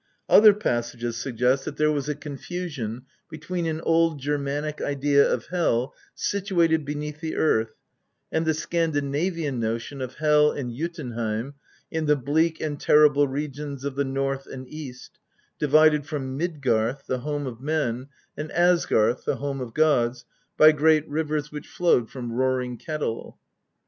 Other 0.27 0.55
passages 0.55 1.15
suggest 1.17 1.61
XVT 1.61 1.65
THE 1.65 1.69
POETIC 1.69 1.69
EDDA. 1.69 1.71
that 1.71 1.77
there 1.77 1.91
was 1.91 2.09
a 2.09 2.15
confusion 2.15 3.05
between 3.29 3.67
an 3.67 3.81
old 3.81 4.19
Germanic 4.19 4.81
idea 4.81 5.31
of 5.31 5.45
Hel 5.45 5.93
situated 6.15 6.83
beneath 6.83 7.19
the 7.19 7.35
earth 7.35 7.75
and 8.31 8.43
the 8.43 8.55
Scandinavian 8.55 9.59
notion 9.59 10.01
of 10.01 10.15
Hel 10.15 10.53
and 10.53 10.73
Jotunheim 10.75 11.53
in 11.91 12.07
the 12.07 12.15
bleak 12.15 12.59
and 12.59 12.79
terrible 12.79 13.27
regions 13.27 13.85
of 13.85 13.93
the 13.93 14.03
north 14.03 14.47
and 14.47 14.67
east, 14.67 15.19
divided 15.59 16.07
from 16.07 16.35
Midgarth, 16.35 17.05
the 17.05 17.19
home 17.19 17.45
of 17.45 17.61
men, 17.61 18.07
and 18.35 18.51
Asgarth, 18.53 19.25
the 19.25 19.35
home 19.35 19.61
of 19.61 19.75
gods, 19.75 20.25
by 20.57 20.71
great 20.71 21.07
rivers 21.07 21.51
which 21.51 21.67
flowed 21.67 22.09
from 22.09 22.31
Roaring 22.31 22.75
Kettle. 22.75 23.37